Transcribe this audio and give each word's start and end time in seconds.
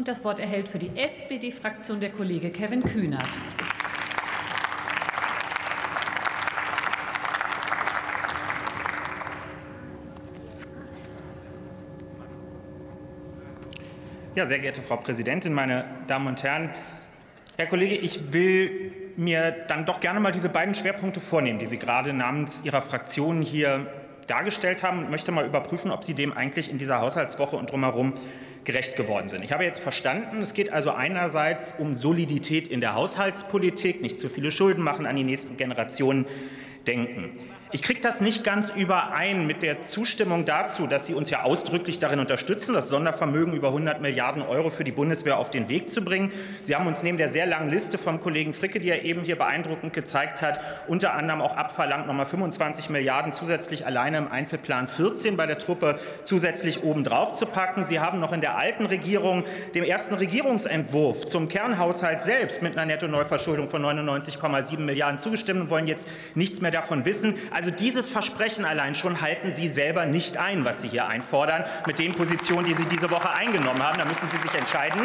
Und 0.00 0.08
das 0.08 0.24
Wort 0.24 0.40
erhält 0.40 0.66
für 0.66 0.78
die 0.78 0.96
SPD-Fraktion 0.96 2.00
der 2.00 2.08
Kollege 2.08 2.48
Kevin 2.48 2.82
Kühnert. 2.82 3.28
Ja, 14.34 14.46
sehr 14.46 14.58
geehrte 14.60 14.80
Frau 14.80 14.96
Präsidentin, 14.96 15.52
meine 15.52 15.84
Damen 16.06 16.28
und 16.28 16.42
Herren! 16.42 16.70
Herr 17.58 17.66
Kollege, 17.66 17.96
ich 17.96 18.32
will 18.32 18.92
mir 19.18 19.50
dann 19.68 19.84
doch 19.84 20.00
gerne 20.00 20.18
mal 20.18 20.32
diese 20.32 20.48
beiden 20.48 20.74
Schwerpunkte 20.74 21.20
vornehmen, 21.20 21.58
die 21.58 21.66
Sie 21.66 21.78
gerade 21.78 22.14
namens 22.14 22.62
Ihrer 22.64 22.80
Fraktion 22.80 23.42
hier 23.42 23.86
dargestellt 24.30 24.82
haben 24.82 24.98
und 24.98 25.10
möchte 25.10 25.32
mal 25.32 25.44
überprüfen, 25.44 25.90
ob 25.90 26.04
Sie 26.04 26.14
dem 26.14 26.32
eigentlich 26.32 26.70
in 26.70 26.78
dieser 26.78 27.00
Haushaltswoche 27.00 27.56
und 27.56 27.70
drumherum 27.70 28.14
gerecht 28.64 28.96
geworden 28.96 29.28
sind. 29.28 29.42
Ich 29.42 29.52
habe 29.52 29.64
jetzt 29.64 29.80
verstanden, 29.80 30.42
es 30.42 30.54
geht 30.54 30.72
also 30.72 30.92
einerseits 30.92 31.74
um 31.78 31.94
Solidität 31.94 32.68
in 32.68 32.80
der 32.80 32.94
Haushaltspolitik, 32.94 34.00
nicht 34.00 34.18
zu 34.18 34.28
viele 34.28 34.50
Schulden 34.50 34.82
machen, 34.82 35.06
an 35.06 35.16
die 35.16 35.24
nächsten 35.24 35.56
Generationen 35.56 36.26
denken. 36.86 37.32
Ich 37.72 37.82
kriege 37.82 38.00
das 38.00 38.20
nicht 38.20 38.42
ganz 38.42 38.70
überein 38.70 39.46
mit 39.46 39.62
der 39.62 39.84
Zustimmung 39.84 40.44
dazu, 40.44 40.88
dass 40.88 41.06
Sie 41.06 41.14
uns 41.14 41.30
ja 41.30 41.44
ausdrücklich 41.44 42.00
darin 42.00 42.18
unterstützen, 42.18 42.72
das 42.72 42.88
Sondervermögen 42.88 43.54
über 43.54 43.68
100 43.68 44.00
Milliarden 44.00 44.42
Euro 44.42 44.70
für 44.70 44.82
die 44.82 44.90
Bundeswehr 44.90 45.38
auf 45.38 45.50
den 45.50 45.68
Weg 45.68 45.88
zu 45.88 46.02
bringen. 46.02 46.32
Sie 46.62 46.74
haben 46.74 46.88
uns 46.88 47.04
neben 47.04 47.16
der 47.16 47.28
sehr 47.28 47.46
langen 47.46 47.70
Liste 47.70 47.96
vom 47.96 48.18
Kollegen 48.18 48.54
Fricke, 48.54 48.80
die 48.80 48.90
er 48.90 49.04
eben 49.04 49.22
hier 49.22 49.36
beeindruckend 49.36 49.92
gezeigt 49.92 50.42
hat, 50.42 50.58
unter 50.88 51.14
anderem 51.14 51.40
auch 51.40 51.56
abverlangt, 51.56 52.08
noch 52.08 52.14
mal 52.14 52.24
25 52.24 52.90
Milliarden 52.90 53.32
zusätzlich 53.32 53.86
alleine 53.86 54.18
im 54.18 54.26
Einzelplan 54.26 54.88
14 54.88 55.36
bei 55.36 55.46
der 55.46 55.58
Truppe 55.58 56.00
zusätzlich 56.24 56.82
obendrauf 56.82 57.34
zu 57.34 57.46
packen. 57.46 57.84
Sie 57.84 58.00
haben 58.00 58.18
noch 58.18 58.32
in 58.32 58.40
der 58.40 58.58
alten 58.58 58.86
Regierung 58.86 59.44
dem 59.76 59.84
ersten 59.84 60.14
Regierungsentwurf 60.14 61.26
zum 61.26 61.46
Kernhaushalt 61.46 62.22
selbst 62.22 62.62
mit 62.62 62.72
einer 62.72 62.86
Netto-Neuverschuldung 62.86 63.68
von 63.68 63.80
99,7 63.84 64.80
Milliarden 64.80 65.20
zugestimmt 65.20 65.60
und 65.60 65.70
wollen 65.70 65.86
jetzt 65.86 66.08
nichts 66.34 66.60
mehr 66.60 66.72
davon 66.72 67.04
wissen. 67.04 67.34
Also 67.60 67.70
dieses 67.70 68.08
Versprechen 68.08 68.64
allein 68.64 68.94
schon 68.94 69.20
halten 69.20 69.52
Sie 69.52 69.68
selber 69.68 70.06
nicht 70.06 70.38
ein, 70.38 70.64
was 70.64 70.80
Sie 70.80 70.88
hier 70.88 71.08
einfordern, 71.08 71.62
mit 71.86 71.98
den 71.98 72.14
Positionen, 72.14 72.64
die 72.64 72.72
Sie 72.72 72.86
diese 72.86 73.10
Woche 73.10 73.34
eingenommen 73.34 73.86
haben. 73.86 73.98
Da 73.98 74.06
müssen 74.06 74.30
Sie 74.30 74.38
sich 74.38 74.54
entscheiden. 74.54 75.02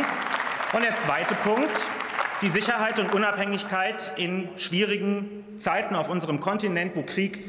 Und 0.71 0.81
der 0.81 0.95
zweite 0.95 1.35
Punkt, 1.35 1.85
die 2.41 2.47
Sicherheit 2.47 2.97
und 2.97 3.13
Unabhängigkeit 3.13 4.13
in 4.15 4.47
schwierigen 4.55 5.43
Zeiten 5.57 5.97
auf 5.97 6.07
unserem 6.07 6.39
Kontinent, 6.39 6.95
wo 6.95 7.01
Krieg 7.01 7.43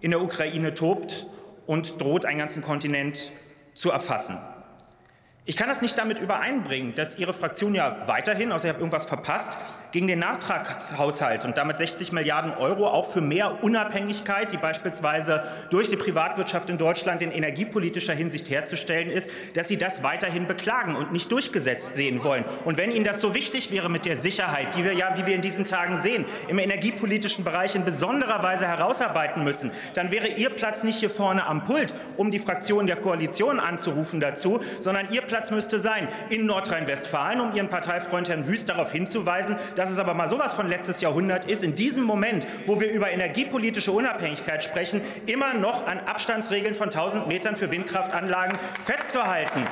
in 0.00 0.12
der 0.12 0.22
Ukraine 0.22 0.72
tobt 0.72 1.26
und 1.66 2.00
droht, 2.00 2.24
einen 2.24 2.38
ganzen 2.38 2.62
Kontinent 2.62 3.32
zu 3.74 3.90
erfassen. 3.90 4.38
Ich 5.46 5.56
kann 5.56 5.68
das 5.68 5.82
nicht 5.82 5.98
damit 5.98 6.20
übereinbringen, 6.20 6.94
dass 6.94 7.16
Ihre 7.16 7.32
Fraktion 7.32 7.74
ja 7.74 8.06
weiterhin, 8.06 8.52
außer 8.52 8.68
ich 8.68 8.72
habe 8.72 8.78
irgendwas 8.78 9.06
verpasst, 9.06 9.58
gegen 9.94 10.08
den 10.08 10.18
Nachtragshaushalt 10.18 11.44
und 11.44 11.56
damit 11.56 11.78
60 11.78 12.10
Milliarden 12.10 12.52
Euro 12.52 12.88
auch 12.88 13.12
für 13.12 13.20
mehr 13.20 13.62
Unabhängigkeit, 13.62 14.50
die 14.50 14.56
beispielsweise 14.56 15.44
durch 15.70 15.88
die 15.88 15.96
Privatwirtschaft 15.96 16.68
in 16.68 16.78
Deutschland 16.78 17.22
in 17.22 17.30
energiepolitischer 17.30 18.12
Hinsicht 18.12 18.50
herzustellen 18.50 19.08
ist, 19.08 19.30
dass 19.54 19.68
Sie 19.68 19.76
das 19.76 20.02
weiterhin 20.02 20.48
beklagen 20.48 20.96
und 20.96 21.12
nicht 21.12 21.30
durchgesetzt 21.30 21.94
sehen 21.94 22.24
wollen. 22.24 22.44
Und 22.64 22.76
wenn 22.76 22.90
Ihnen 22.90 23.04
das 23.04 23.20
so 23.20 23.34
wichtig 23.34 23.70
wäre 23.70 23.88
mit 23.88 24.04
der 24.04 24.16
Sicherheit, 24.16 24.74
die 24.76 24.82
wir 24.82 24.94
ja, 24.94 25.16
wie 25.16 25.26
wir 25.26 25.34
in 25.36 25.42
diesen 25.42 25.64
Tagen 25.64 25.96
sehen, 25.96 26.24
im 26.48 26.58
energiepolitischen 26.58 27.44
Bereich 27.44 27.76
in 27.76 27.84
besonderer 27.84 28.42
Weise 28.42 28.66
herausarbeiten 28.66 29.44
müssen, 29.44 29.70
dann 29.94 30.10
wäre 30.10 30.26
Ihr 30.26 30.50
Platz 30.50 30.82
nicht 30.82 30.98
hier 30.98 31.10
vorne 31.10 31.46
am 31.46 31.62
Pult, 31.62 31.94
um 32.16 32.32
die 32.32 32.40
Fraktionen 32.40 32.88
der 32.88 32.96
Koalition 32.96 33.60
anzurufen 33.60 34.18
dazu, 34.18 34.58
sondern 34.80 35.12
Ihr 35.12 35.22
Platz 35.22 35.52
müsste 35.52 35.78
sein 35.78 36.08
in 36.30 36.46
Nordrhein-Westfalen, 36.46 37.40
um 37.40 37.54
Ihren 37.54 37.68
Parteifreund 37.68 38.28
Herrn 38.28 38.48
Wüst 38.48 38.68
darauf 38.68 38.90
hinzuweisen, 38.90 39.54
dass 39.76 39.83
dass 39.84 39.92
es 39.92 39.98
aber 39.98 40.14
mal 40.14 40.28
sowas 40.28 40.54
von 40.54 40.66
letztes 40.66 41.02
Jahrhundert 41.02 41.44
ist, 41.44 41.62
in 41.62 41.74
diesem 41.74 42.04
Moment, 42.04 42.46
wo 42.64 42.80
wir 42.80 42.90
über 42.90 43.10
energiepolitische 43.10 43.92
Unabhängigkeit 43.92 44.64
sprechen, 44.64 45.02
immer 45.26 45.52
noch 45.52 45.86
an 45.86 46.00
Abstandsregeln 46.00 46.74
von 46.74 46.86
1000 46.86 47.28
Metern 47.28 47.54
für 47.54 47.70
Windkraftanlagen 47.70 48.58
festzuhalten. 48.84 49.62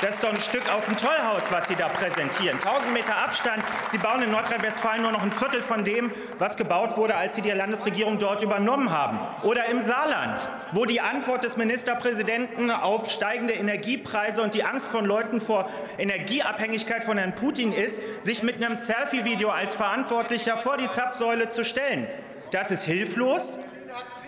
Das 0.00 0.14
ist 0.14 0.24
doch 0.24 0.32
ein 0.32 0.40
Stück 0.40 0.72
aus 0.72 0.86
dem 0.86 0.96
Tollhaus, 0.96 1.42
was 1.50 1.68
Sie 1.68 1.76
da 1.76 1.88
präsentieren. 1.88 2.56
1000 2.56 2.94
Meter 2.94 3.22
Abstand. 3.22 3.62
Sie 3.90 3.98
bauen 3.98 4.22
in 4.22 4.30
Nordrhein-Westfalen 4.30 5.02
nur 5.02 5.12
noch 5.12 5.22
ein 5.22 5.30
Viertel 5.30 5.60
von 5.60 5.84
dem, 5.84 6.10
was 6.38 6.56
gebaut 6.56 6.96
wurde, 6.96 7.16
als 7.16 7.36
Sie 7.36 7.42
die 7.42 7.50
Landesregierung 7.50 8.16
dort 8.16 8.40
übernommen 8.40 8.90
haben. 8.90 9.18
Oder 9.42 9.66
im 9.66 9.84
Saarland, 9.84 10.48
wo 10.72 10.86
die 10.86 11.02
Antwort 11.02 11.44
des 11.44 11.58
Ministerpräsidenten 11.58 12.70
auf 12.70 13.10
steigende 13.10 13.52
Energiepreise 13.52 14.40
und 14.40 14.54
die 14.54 14.64
Angst 14.64 14.86
von 14.86 15.04
Leuten 15.04 15.38
vor 15.38 15.68
Energieabhängigkeit 15.98 17.04
von 17.04 17.18
Herrn 17.18 17.34
Putin 17.34 17.74
ist, 17.74 18.00
sich 18.20 18.42
mit 18.42 18.56
einem 18.56 18.76
Selfie-Video 18.76 19.50
als 19.50 19.74
Verantwortlicher 19.74 20.56
vor 20.56 20.78
die 20.78 20.88
Zapfsäule 20.88 21.50
zu 21.50 21.62
stellen. 21.62 22.06
Das 22.52 22.70
ist 22.70 22.84
hilflos. 22.84 23.58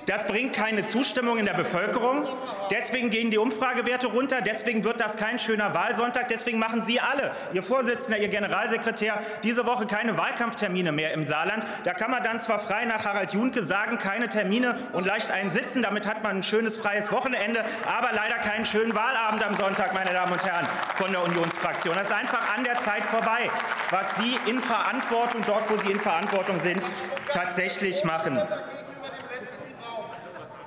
Das 0.06 0.26
bringt 0.26 0.52
keine 0.52 0.84
Zustimmung 0.84 1.38
in 1.38 1.46
der 1.46 1.54
Bevölkerung. 1.54 2.26
Deswegen 2.70 3.10
gehen 3.10 3.30
die 3.30 3.38
Umfragewerte 3.38 4.08
runter. 4.08 4.40
Deswegen 4.40 4.84
wird 4.84 5.00
das 5.00 5.16
kein 5.16 5.38
schöner 5.38 5.74
Wahlsonntag. 5.74 6.28
Deswegen 6.28 6.58
machen 6.58 6.82
Sie 6.82 7.00
alle, 7.00 7.32
Ihr 7.52 7.62
Vorsitzender, 7.62 8.18
Ihr 8.18 8.28
Generalsekretär, 8.28 9.20
diese 9.42 9.66
Woche 9.66 9.86
keine 9.86 10.16
Wahlkampftermine 10.16 10.92
mehr 10.92 11.12
im 11.12 11.24
Saarland. 11.24 11.64
Da 11.84 11.94
kann 11.94 12.10
man 12.10 12.22
dann 12.22 12.40
zwar 12.40 12.58
frei 12.58 12.84
nach 12.84 13.04
Harald 13.04 13.32
Junke 13.32 13.62
sagen, 13.62 13.98
keine 13.98 14.28
Termine 14.28 14.76
und 14.92 15.06
leicht 15.06 15.30
einen 15.30 15.50
sitzen. 15.50 15.82
Damit 15.82 16.06
hat 16.06 16.22
man 16.22 16.38
ein 16.38 16.42
schönes 16.42 16.76
freies 16.76 17.12
Wochenende, 17.12 17.64
aber 17.86 18.10
leider 18.12 18.36
keinen 18.36 18.64
schönen 18.64 18.94
Wahlabend 18.94 19.46
am 19.46 19.54
Sonntag, 19.54 19.94
meine 19.94 20.12
Damen 20.12 20.32
und 20.32 20.44
Herren 20.44 20.66
von 20.96 21.12
der 21.12 21.22
Unionsfraktion. 21.22 21.94
Das 21.94 22.08
ist 22.08 22.12
einfach 22.12 22.54
an 22.56 22.64
der 22.64 22.78
Zeit 22.80 23.04
vorbei, 23.04 23.50
was 23.90 24.16
Sie 24.16 24.36
in 24.50 24.58
Verantwortung, 24.58 25.42
dort 25.46 25.70
wo 25.70 25.76
Sie 25.76 25.92
in 25.92 26.00
Verantwortung 26.00 26.58
sind, 26.60 26.88
tatsächlich 27.30 28.04
machen. 28.04 28.40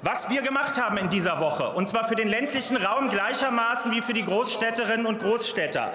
Was 0.08 0.30
wir 0.30 0.44
gemacht 0.44 0.80
haben 0.80 0.98
in 0.98 1.10
dieser 1.10 1.40
Woche, 1.40 1.72
und 1.72 1.88
zwar 1.88 2.08
für 2.08 2.14
den 2.14 2.28
ländlichen 2.28 2.78
Raum 2.78 3.10
gleichermaßen 3.10 3.92
wie 3.92 4.04
für 4.04 4.14
die 4.14 4.24
Großstädterinnen 4.24 5.08
und 5.08 5.18
Großstädter, 5.18 5.94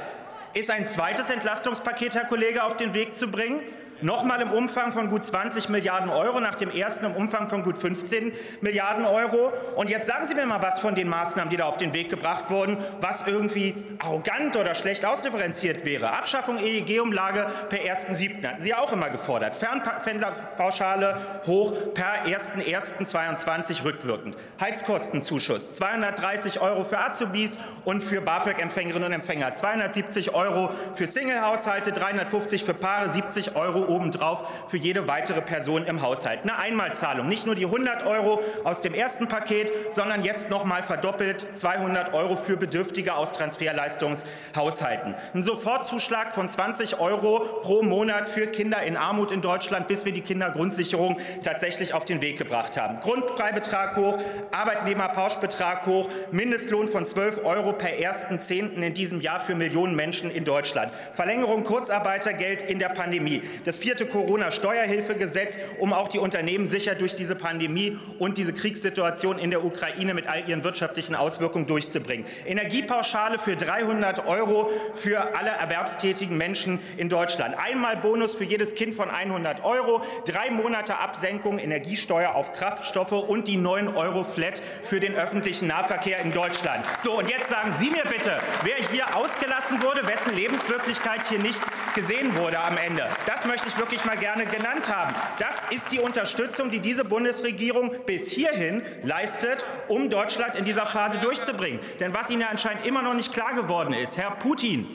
ist 0.52 0.68
ein 0.68 0.84
zweites 0.88 1.30
Entlastungspaket, 1.30 2.16
Herr 2.16 2.24
Kollege, 2.24 2.64
auf 2.64 2.76
den 2.76 2.92
Weg 2.92 3.14
zu 3.14 3.28
bringen 3.28 3.60
nochmal 4.02 4.40
im 4.40 4.50
Umfang 4.50 4.92
von 4.92 5.08
gut 5.08 5.24
20 5.24 5.68
Milliarden 5.68 6.10
Euro, 6.10 6.40
nach 6.40 6.54
dem 6.54 6.70
ersten 6.70 7.04
im 7.04 7.14
Umfang 7.14 7.48
von 7.48 7.62
gut 7.62 7.78
15 7.78 8.32
Milliarden 8.60 9.04
Euro. 9.04 9.52
Und 9.76 9.90
jetzt 9.90 10.06
sagen 10.06 10.26
Sie 10.26 10.34
mir 10.34 10.46
mal 10.46 10.62
was 10.62 10.80
von 10.80 10.94
den 10.94 11.08
Maßnahmen, 11.08 11.50
die 11.50 11.56
da 11.56 11.64
auf 11.66 11.76
den 11.76 11.92
Weg 11.92 12.10
gebracht 12.10 12.50
wurden, 12.50 12.78
was 13.00 13.26
irgendwie 13.26 13.74
arrogant 13.98 14.56
oder 14.56 14.74
schlecht 14.74 15.04
ausdifferenziert 15.04 15.84
wäre. 15.84 16.12
Abschaffung 16.12 16.58
EEG-Umlage 16.58 17.46
per 17.68 17.80
1.7. 17.80 18.46
hatten 18.46 18.60
Sie 18.60 18.74
auch 18.74 18.92
immer 18.92 19.10
gefordert. 19.10 19.56
Fernpendlerpauschale 19.56 21.16
hoch 21.46 21.72
per 21.94 22.26
1.1.22 22.26 23.84
rückwirkend. 23.84 24.36
Heizkostenzuschuss 24.60 25.72
230 25.72 26.60
Euro 26.60 26.84
für 26.84 26.98
Azubis 26.98 27.58
und 27.84 28.02
für 28.02 28.20
BAföG-Empfängerinnen 28.20 29.08
und 29.08 29.12
Empfänger, 29.12 29.54
270 29.54 30.34
Euro 30.34 30.70
für 30.94 31.06
Singlehaushalte, 31.06 31.92
350 31.92 32.64
für 32.64 32.74
Paare, 32.74 33.08
70 33.08 33.56
Euro 33.56 33.80
obendrauf 33.90 34.44
für 34.68 34.76
jede 34.76 35.08
weitere 35.08 35.42
Person 35.42 35.84
im 35.84 36.00
Haushalt. 36.00 36.40
Eine 36.42 36.58
Einmalzahlung, 36.58 37.26
nicht 37.26 37.46
nur 37.46 37.54
die 37.54 37.66
100 37.66 38.06
Euro 38.06 38.40
aus 38.64 38.80
dem 38.80 38.94
ersten 38.94 39.28
Paket, 39.28 39.72
sondern 39.90 40.22
jetzt 40.22 40.48
noch 40.48 40.64
mal 40.64 40.82
verdoppelt 40.82 41.56
200 41.56 42.14
Euro 42.14 42.36
für 42.36 42.56
Bedürftige 42.56 43.14
aus 43.14 43.32
Transferleistungshaushalten. 43.32 45.14
Ein 45.34 45.42
Sofortzuschlag 45.42 46.32
von 46.32 46.48
20 46.48 47.00
Euro 47.00 47.40
pro 47.60 47.82
Monat 47.82 48.28
für 48.28 48.46
Kinder 48.46 48.82
in 48.82 48.96
Armut 48.96 49.30
in 49.30 49.40
Deutschland, 49.40 49.88
bis 49.88 50.04
wir 50.04 50.12
die 50.12 50.20
Kindergrundsicherung 50.20 51.18
tatsächlich 51.42 51.92
auf 51.94 52.04
den 52.04 52.22
Weg 52.22 52.38
gebracht 52.38 52.80
haben. 52.80 53.00
Grundfreibetrag 53.00 53.96
hoch, 53.96 54.18
Arbeitnehmerpauschbetrag 54.52 55.86
hoch, 55.86 56.08
Mindestlohn 56.30 56.88
von 56.88 57.04
12 57.04 57.44
Euro 57.44 57.72
per 57.72 57.90
1.10. 57.90 58.82
in 58.82 58.94
diesem 58.94 59.20
Jahr 59.20 59.40
für 59.40 59.54
Millionen 59.54 59.96
Menschen 59.96 60.30
in 60.30 60.44
Deutschland. 60.44 60.92
Verlängerung 61.12 61.64
Kurzarbeitergeld 61.64 62.62
in 62.62 62.78
der 62.78 62.90
Pandemie 62.90 63.42
das 63.64 63.78
vierte 63.80 64.06
Corona-Steuerhilfegesetz, 64.06 65.58
um 65.78 65.92
auch 65.92 66.08
die 66.08 66.18
Unternehmen 66.18 66.66
sicher 66.66 66.94
durch 66.94 67.14
diese 67.14 67.34
Pandemie 67.34 67.98
und 68.18 68.38
diese 68.38 68.52
Kriegssituation 68.52 69.38
in 69.38 69.50
der 69.50 69.64
Ukraine 69.64 70.14
mit 70.14 70.26
all 70.28 70.48
ihren 70.48 70.64
wirtschaftlichen 70.64 71.14
Auswirkungen 71.14 71.66
durchzubringen. 71.66 72.26
Energiepauschale 72.46 73.38
für 73.38 73.56
300 73.56 74.26
Euro 74.26 74.70
für 74.94 75.34
alle 75.36 75.50
erwerbstätigen 75.50 76.36
Menschen 76.36 76.78
in 76.96 77.08
Deutschland. 77.08 77.56
Einmal 77.58 77.96
Bonus 77.96 78.34
für 78.34 78.44
jedes 78.44 78.74
Kind 78.74 78.94
von 78.94 79.10
100 79.10 79.64
Euro, 79.64 80.02
drei 80.26 80.50
Monate 80.50 80.98
Absenkung 80.98 81.58
Energiesteuer 81.58 82.34
auf 82.34 82.52
Kraftstoffe 82.52 83.12
und 83.12 83.48
die 83.48 83.56
9 83.56 83.88
Euro 83.88 84.24
Flat 84.24 84.62
für 84.82 85.00
den 85.00 85.14
öffentlichen 85.14 85.68
Nahverkehr 85.68 86.20
in 86.20 86.32
Deutschland. 86.32 86.84
So, 87.02 87.18
und 87.18 87.30
jetzt 87.30 87.50
sagen 87.50 87.72
Sie 87.78 87.90
mir 87.90 88.04
bitte, 88.04 88.38
wer 88.64 88.76
hier 88.90 89.16
ausgelassen 89.16 89.82
wurde, 89.82 90.06
wessen 90.06 90.34
Lebenswirklichkeit 90.34 91.22
hier 91.28 91.38
nicht 91.38 91.62
gesehen 91.94 92.36
wurde 92.36 92.58
am 92.58 92.76
Ende. 92.76 93.08
Das 93.26 93.44
möchte 93.44 93.68
ich 93.68 93.69
wirklich 93.78 94.04
mal 94.04 94.16
gerne 94.16 94.46
genannt 94.46 94.94
haben. 94.94 95.14
Das 95.38 95.62
ist 95.70 95.92
die 95.92 95.98
Unterstützung, 95.98 96.70
die 96.70 96.80
diese 96.80 97.04
Bundesregierung 97.04 97.92
bis 98.06 98.30
hierhin 98.30 98.82
leistet, 99.02 99.64
um 99.88 100.08
Deutschland 100.08 100.56
in 100.56 100.64
dieser 100.64 100.86
Phase 100.86 101.18
durchzubringen. 101.18 101.80
Denn 101.98 102.14
was 102.14 102.30
Ihnen 102.30 102.42
ja 102.42 102.48
anscheinend 102.48 102.86
immer 102.86 103.02
noch 103.02 103.14
nicht 103.14 103.32
klar 103.32 103.54
geworden 103.54 103.94
ist, 103.94 104.16
Herr 104.16 104.32
Putin 104.32 104.86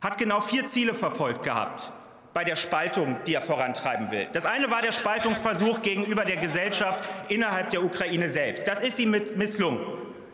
hat 0.00 0.18
genau 0.18 0.40
vier 0.40 0.66
Ziele 0.66 0.94
verfolgt 0.94 1.42
gehabt 1.42 1.92
bei 2.36 2.44
der 2.44 2.56
Spaltung, 2.56 3.16
die 3.26 3.32
er 3.32 3.40
vorantreiben 3.40 4.10
will. 4.10 4.26
Das 4.34 4.44
eine 4.44 4.70
war 4.70 4.82
der 4.82 4.92
Spaltungsversuch 4.92 5.80
gegenüber 5.80 6.26
der 6.26 6.36
Gesellschaft 6.36 7.00
innerhalb 7.30 7.70
der 7.70 7.82
Ukraine 7.82 8.28
selbst. 8.28 8.68
Das 8.68 8.82
ist 8.82 8.98
ihm 8.98 9.12
misslungen. 9.36 9.80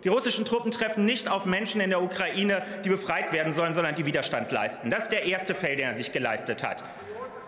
Die 0.02 0.08
russischen 0.08 0.44
Truppen 0.44 0.73
treffen 0.73 1.05
nicht 1.05 1.29
auf 1.29 1.44
Menschen 1.46 1.81
in 1.81 1.90
der 1.90 2.02
Ukraine, 2.02 2.62
die 2.84 2.88
befreit 2.88 3.32
werden 3.32 3.52
sollen, 3.52 3.73
sondern 3.73 3.94
die 3.94 4.05
Widerstand 4.05 4.50
leisten. 4.50 4.90
Das 4.90 5.05
ist 5.05 5.12
der 5.12 5.26
erste 5.26 5.55
Feld, 5.55 5.79
den 5.79 5.87
er 5.87 5.94
sich 5.94 6.11
geleistet 6.11 6.64
hat. 6.64 6.82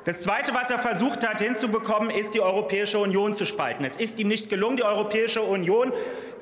Das 0.04 0.20
Zweite, 0.20 0.52
was 0.52 0.70
er 0.70 0.78
versucht 0.78 1.26
hat 1.26 1.40
hinzubekommen, 1.40 2.10
ist, 2.10 2.34
die 2.34 2.42
Europäische 2.42 2.98
Union 2.98 3.34
zu 3.34 3.46
spalten. 3.46 3.84
Es 3.84 3.96
ist 3.96 4.18
ihm 4.20 4.28
nicht 4.28 4.50
gelungen, 4.50 4.76
die 4.76 4.82
Europäische 4.82 5.40
Union 5.40 5.92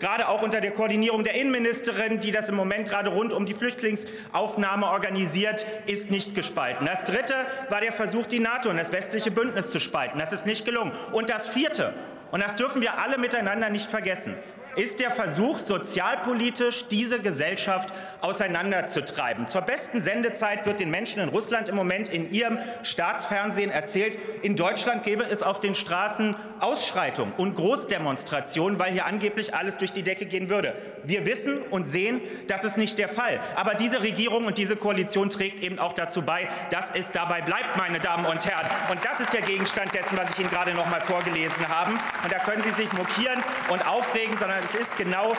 gerade 0.00 0.26
auch 0.26 0.42
unter 0.42 0.60
der 0.60 0.72
Koordinierung 0.72 1.22
der 1.22 1.34
Innenministerin, 1.34 2.18
die 2.18 2.32
das 2.32 2.48
im 2.48 2.56
Moment 2.56 2.88
gerade 2.88 3.10
rund 3.10 3.32
um 3.32 3.46
die 3.46 3.54
Flüchtlingsaufnahme 3.54 4.88
organisiert, 4.88 5.64
ist 5.86 6.10
nicht 6.10 6.34
gespalten. 6.34 6.86
Das 6.86 7.04
Dritte 7.04 7.34
war 7.70 7.80
der 7.80 7.92
Versuch, 7.92 8.26
die 8.26 8.40
NATO 8.40 8.68
und 8.68 8.78
das 8.78 8.90
westliche 8.90 9.30
Bündnis 9.30 9.70
zu 9.70 9.78
spalten. 9.78 10.18
Das 10.18 10.32
ist 10.32 10.44
nicht 10.44 10.64
gelungen. 10.64 10.90
Und 11.12 11.30
das 11.30 11.46
Vierte, 11.46 11.94
und 12.32 12.42
das 12.42 12.56
dürfen 12.56 12.80
wir 12.82 12.98
alle 12.98 13.18
miteinander 13.18 13.70
nicht 13.70 13.90
vergessen, 13.90 14.34
ist 14.74 15.00
der 15.00 15.10
Versuch, 15.10 15.58
sozialpolitisch 15.58 16.86
diese 16.88 17.20
Gesellschaft 17.20 17.92
auseinanderzutreiben. 18.22 19.46
Zur 19.46 19.60
besten 19.60 20.00
Sendezeit 20.00 20.64
wird 20.64 20.80
den 20.80 20.90
Menschen 20.90 21.20
in 21.20 21.28
Russland 21.28 21.68
im 21.68 21.74
Moment 21.74 22.08
in 22.08 22.32
ihrem 22.32 22.58
Staatsfernsehen 22.82 23.70
erzählt, 23.70 24.18
in 24.40 24.56
Deutschland 24.56 25.02
gäbe 25.02 25.24
es 25.24 25.42
auf 25.42 25.60
den 25.60 25.74
Straßen 25.74 26.34
Ausschreitungen 26.60 27.34
und 27.36 27.54
Großdemonstrationen, 27.54 28.78
weil 28.78 28.92
hier 28.92 29.04
angeblich 29.04 29.54
alles 29.54 29.76
durch 29.76 29.92
die 29.92 30.02
Decke 30.02 30.24
gehen 30.24 30.48
würde. 30.48 30.74
Wir 31.04 31.26
wissen 31.26 31.58
und 31.70 31.86
sehen, 31.86 32.22
das 32.46 32.64
ist 32.64 32.78
nicht 32.78 32.98
der 32.98 33.08
Fall. 33.08 33.40
Aber 33.56 33.74
diese 33.74 34.02
Regierung 34.02 34.46
und 34.46 34.56
diese 34.56 34.76
Koalition 34.76 35.28
trägt 35.28 35.60
eben 35.60 35.78
auch 35.78 35.92
dazu 35.92 36.22
bei, 36.22 36.48
dass 36.70 36.90
es 36.94 37.10
dabei 37.10 37.42
bleibt, 37.42 37.76
meine 37.76 38.00
Damen 38.00 38.24
und 38.24 38.46
Herren. 38.46 38.70
Und 38.90 39.04
das 39.04 39.20
ist 39.20 39.32
der 39.32 39.42
Gegenstand 39.42 39.94
dessen, 39.94 40.16
was 40.16 40.30
ich 40.30 40.38
Ihnen 40.38 40.50
gerade 40.50 40.72
noch 40.72 40.88
mal 40.88 41.00
vorgelesen 41.00 41.68
habe. 41.68 41.92
Und 42.22 42.32
da 42.32 42.38
können 42.38 42.62
Sie 42.62 42.70
sich 42.70 42.92
mokieren 42.92 43.40
und 43.70 43.86
aufregen, 43.88 44.36
sondern 44.36 44.58
es 44.62 44.74
ist 44.74 44.96
genau 44.96 45.34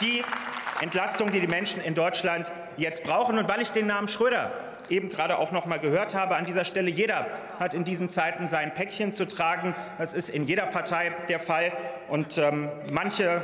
die 0.00 0.22
Entlastung, 0.80 1.30
die 1.30 1.40
die 1.40 1.48
Menschen 1.48 1.80
in 1.80 1.94
Deutschland 1.94 2.52
jetzt 2.76 3.02
brauchen. 3.02 3.38
Und 3.38 3.48
weil 3.48 3.60
ich 3.60 3.72
den 3.72 3.86
Namen 3.86 4.08
Schröder 4.08 4.52
eben 4.88 5.08
gerade 5.08 5.38
auch 5.38 5.52
noch 5.52 5.66
mal 5.66 5.78
gehört 5.78 6.14
habe, 6.14 6.36
an 6.36 6.44
dieser 6.44 6.64
Stelle, 6.64 6.90
jeder 6.90 7.26
hat 7.58 7.74
in 7.74 7.84
diesen 7.84 8.08
Zeiten 8.08 8.46
sein 8.46 8.72
Päckchen 8.72 9.12
zu 9.12 9.26
tragen. 9.26 9.74
Das 9.98 10.14
ist 10.14 10.28
in 10.28 10.44
jeder 10.44 10.66
Partei 10.66 11.12
der 11.28 11.40
Fall. 11.40 11.72
Und 12.08 12.38
ähm, 12.38 12.70
manche 12.92 13.42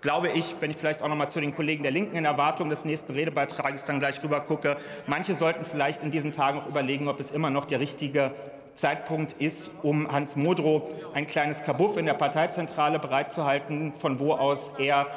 glaube 0.00 0.30
ich, 0.30 0.56
wenn 0.60 0.70
ich 0.70 0.76
vielleicht 0.76 1.02
auch 1.02 1.08
noch 1.08 1.16
mal 1.16 1.28
zu 1.28 1.40
den 1.40 1.54
Kollegen 1.54 1.82
der 1.82 1.92
Linken 1.92 2.16
in 2.16 2.24
Erwartung 2.24 2.70
des 2.70 2.84
nächsten 2.84 3.12
Redebeitrages 3.12 3.84
dann 3.84 3.98
gleich 3.98 4.22
rüber 4.22 4.40
gucke, 4.40 4.76
manche 5.06 5.34
sollten 5.34 5.64
vielleicht 5.64 6.02
in 6.02 6.10
diesen 6.10 6.32
Tagen 6.32 6.60
auch 6.60 6.66
überlegen, 6.66 7.08
ob 7.08 7.18
es 7.18 7.30
immer 7.30 7.50
noch 7.50 7.64
der 7.64 7.80
richtige 7.80 8.32
Zeitpunkt 8.78 9.32
ist, 9.34 9.72
um 9.82 10.10
Hans 10.10 10.36
Modrow 10.36 10.82
ein 11.12 11.26
kleines 11.26 11.62
Kabuff 11.62 11.96
in 11.96 12.06
der 12.06 12.14
Parteizentrale 12.14 12.98
bereitzuhalten, 12.98 13.92
von 13.92 14.20
wo 14.20 14.34
aus 14.34 14.70
er 14.78 15.08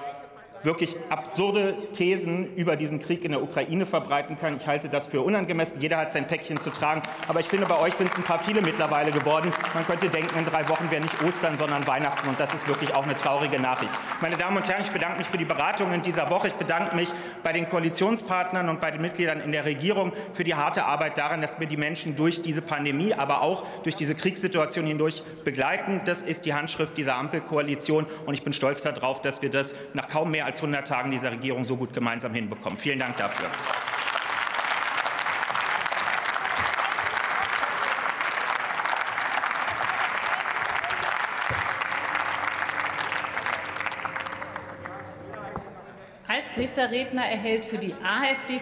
wirklich 0.63 0.95
absurde 1.09 1.75
Thesen 1.93 2.55
über 2.55 2.75
diesen 2.75 2.99
Krieg 2.99 3.23
in 3.23 3.31
der 3.31 3.41
Ukraine 3.41 3.85
verbreiten 3.85 4.37
kann. 4.37 4.57
Ich 4.57 4.67
halte 4.67 4.89
das 4.89 5.07
für 5.07 5.21
unangemessen. 5.21 5.79
Jeder 5.79 5.97
hat 5.97 6.11
sein 6.11 6.27
Päckchen 6.27 6.59
zu 6.59 6.69
tragen. 6.69 7.01
Aber 7.27 7.39
ich 7.39 7.47
finde, 7.47 7.65
bei 7.65 7.79
euch 7.79 7.93
sind 7.95 8.09
es 8.09 8.15
ein 8.15 8.23
paar 8.23 8.39
viele 8.39 8.61
mittlerweile 8.61 9.11
geworden. 9.11 9.51
Man 9.73 9.85
könnte 9.85 10.09
denken, 10.09 10.37
in 10.37 10.45
drei 10.45 10.67
Wochen 10.69 10.89
wäre 10.91 11.01
nicht 11.01 11.21
Ostern, 11.23 11.57
sondern 11.57 11.85
Weihnachten. 11.87 12.27
Und 12.29 12.39
das 12.39 12.53
ist 12.53 12.67
wirklich 12.67 12.93
auch 12.95 13.03
eine 13.03 13.15
traurige 13.15 13.59
Nachricht. 13.59 13.93
Meine 14.21 14.37
Damen 14.37 14.57
und 14.57 14.69
Herren, 14.69 14.83
ich 14.83 14.91
bedanke 14.91 15.19
mich 15.19 15.27
für 15.27 15.37
die 15.37 15.45
Beratungen 15.45 15.93
in 15.93 16.01
dieser 16.01 16.29
Woche. 16.29 16.47
Ich 16.49 16.53
bedanke 16.53 16.95
mich 16.95 17.09
bei 17.43 17.53
den 17.53 17.67
Koalitionspartnern 17.67 18.69
und 18.69 18.81
bei 18.81 18.91
den 18.91 19.01
Mitgliedern 19.01 19.41
in 19.41 19.51
der 19.51 19.65
Regierung 19.65 20.13
für 20.33 20.43
die 20.43 20.55
harte 20.55 20.85
Arbeit 20.85 21.17
daran, 21.17 21.41
dass 21.41 21.59
wir 21.59 21.67
die 21.67 21.77
Menschen 21.77 22.15
durch 22.15 22.41
diese 22.41 22.61
Pandemie, 22.61 23.13
aber 23.13 23.41
auch 23.41 23.63
durch 23.83 23.95
diese 23.95 24.15
Kriegssituation 24.15 24.85
hindurch 24.85 25.23
begleiten. 25.43 26.01
Das 26.05 26.21
ist 26.21 26.45
die 26.45 26.53
Handschrift 26.53 26.97
dieser 26.97 27.15
Ampelkoalition. 27.15 28.05
Und 28.25 28.33
ich 28.33 28.43
bin 28.43 28.53
stolz 28.53 28.81
darauf, 28.81 29.21
dass 29.21 29.41
wir 29.41 29.49
das 29.49 29.73
nach 29.93 30.07
kaum 30.07 30.31
mehr 30.31 30.45
als 30.45 30.50
als 30.51 30.57
100 30.57 30.85
Tagen 30.85 31.11
dieser 31.11 31.31
Regierung 31.31 31.63
so 31.63 31.77
gut 31.77 31.93
gemeinsam 31.93 32.33
hinbekommen. 32.33 32.77
Vielen 32.77 32.99
Dank 32.99 33.15
dafür. 33.15 33.49
Als 46.27 46.57
nächster 46.57 46.91
Redner 46.91 47.23
erhält 47.23 47.63
für 47.63 47.77
die 47.77 47.93
AfD-Fraktion 47.93 48.61